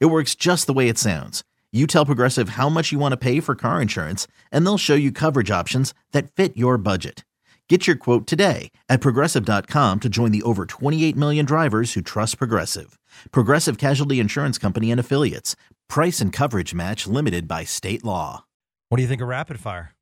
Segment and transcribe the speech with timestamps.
[0.00, 1.42] It works just the way it sounds.
[1.72, 4.94] You tell Progressive how much you want to pay for car insurance, and they'll show
[4.94, 7.24] you coverage options that fit your budget.
[7.68, 12.36] Get your quote today at progressive.com to join the over 28 million drivers who trust
[12.36, 12.98] Progressive.
[13.30, 15.56] Progressive Casualty Insurance Company and Affiliates.
[15.88, 18.44] Price and coverage match limited by state law.
[18.90, 19.94] What do you think of rapid fire?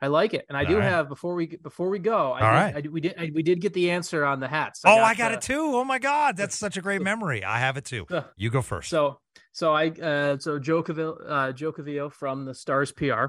[0.00, 0.84] I like it, and I All do right.
[0.84, 2.32] have before we before we go.
[2.32, 2.86] I All did, right.
[2.86, 4.82] I, we did I, we did get the answer on the hats.
[4.84, 5.60] oh, I got uh, it too.
[5.74, 7.44] Oh my God, that's such a great memory.
[7.44, 8.06] I have it too.
[8.36, 8.90] You go first.
[8.90, 9.20] So
[9.52, 13.26] so I uh so Joe Cavill, uh Joe Cavillo from the Stars PR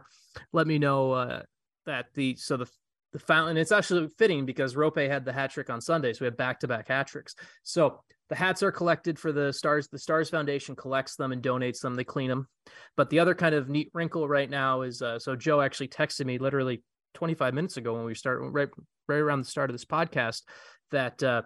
[0.54, 1.42] let me know uh
[1.86, 2.68] that the so the
[3.14, 6.26] the fountain it's actually fitting because Rope had the hat trick on Sunday, so we
[6.26, 7.36] have back to back hat tricks.
[7.64, 9.88] So the hats are collected for the Stars.
[9.88, 11.96] The Stars Foundation collects them and donates them.
[11.96, 12.48] They clean them.
[12.96, 16.26] But the other kind of neat wrinkle right now is uh, so Joe actually texted
[16.26, 16.84] me literally
[17.16, 18.70] 25 minutes ago when we start right
[19.08, 20.44] right around the start of this podcast
[20.92, 21.42] that uh,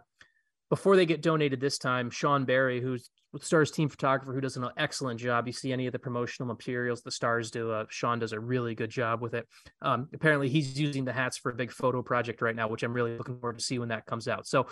[0.70, 4.58] before they get donated this time, Sean Barry, who's with Stars team photographer, who does
[4.58, 5.48] an excellent job.
[5.48, 7.72] You see any of the promotional materials the Stars do.
[7.72, 9.48] Uh, Sean does a really good job with it.
[9.81, 12.94] Um, apparently, he's using the hats for a big photo project right now, which I'm
[12.94, 14.45] really looking forward to see when that comes out.
[14.48, 14.67] So,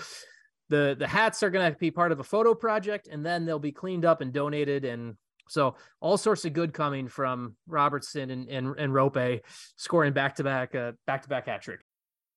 [0.72, 3.60] the the hats are going to be part of a photo project, and then they'll
[3.60, 4.86] be cleaned up and donated.
[4.86, 5.16] And
[5.48, 9.42] so, all sorts of good coming from Robertson and and, and Rope
[9.76, 11.82] scoring back to back uh, back to back hat trick.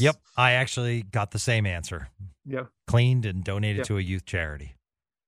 [0.00, 2.08] Yep, I actually got the same answer.
[2.46, 2.64] Yeah.
[2.86, 3.86] Cleaned and donated Yep.
[3.88, 4.74] to a youth charity.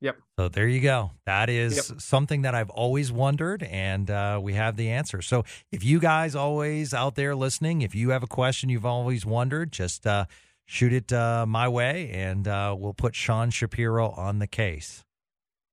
[0.00, 0.16] Yep.
[0.38, 1.10] So there you go.
[1.26, 2.00] That is Yep.
[2.00, 5.20] something that I've always wondered, and uh, we have the answer.
[5.20, 9.26] So if you guys always out there listening, if you have a question you've always
[9.26, 10.24] wondered, just uh,
[10.64, 15.04] shoot it uh, my way, and uh, we'll put Sean Shapiro on the case.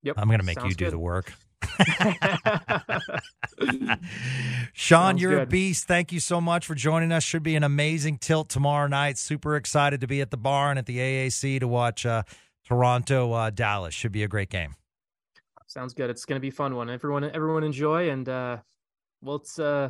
[0.03, 0.15] Yep.
[0.17, 0.91] I'm going to make you do good.
[0.91, 1.33] the work.
[4.79, 5.87] Sean, Sounds you're a beast.
[5.87, 7.23] Thank you so much for joining us.
[7.23, 9.17] Should be an amazing tilt tomorrow night.
[9.17, 12.21] Super excited to be at the barn at the AAC to watch uh,
[12.63, 13.95] Toronto uh, Dallas.
[13.95, 14.75] Should be a great game.
[15.65, 16.11] Sounds good.
[16.11, 16.91] It's going to be a fun one.
[16.91, 18.57] Everyone, everyone enjoy, and uh,
[19.23, 19.89] well, it's uh,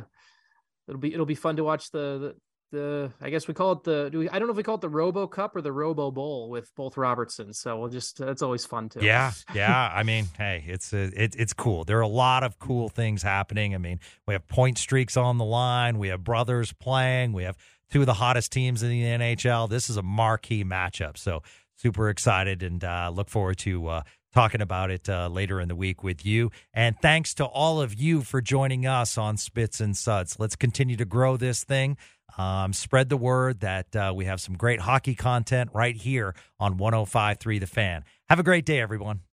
[0.88, 2.36] it'll be it'll be fun to watch the the.
[2.70, 4.08] The I guess we call it the.
[4.10, 6.10] Do we, I don't know if we call it the Robo Cup or the Robo
[6.10, 7.52] Bowl with both Robertson.
[7.52, 9.00] So we'll just that's always fun too.
[9.02, 9.92] Yeah, yeah.
[9.94, 11.84] I mean, hey, it's uh, it, it's cool.
[11.84, 13.74] There are a lot of cool things happening.
[13.74, 15.98] I mean, we have point streaks on the line.
[15.98, 17.32] We have brothers playing.
[17.32, 17.56] We have
[17.90, 19.68] two of the hottest teams in the NHL.
[19.68, 21.16] This is a marquee matchup.
[21.16, 21.42] So
[21.76, 24.02] super excited and uh, look forward to uh,
[24.34, 26.50] talking about it uh, later in the week with you.
[26.74, 30.38] And thanks to all of you for joining us on Spits and Suds.
[30.38, 31.96] Let's continue to grow this thing.
[32.36, 36.78] Um, spread the word that uh, we have some great hockey content right here on
[36.78, 38.04] 105.3 The Fan.
[38.28, 39.20] Have a great day, everyone.